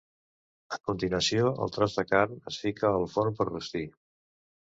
[0.77, 3.85] A continuació el tros de carn es fica al forn per rostir.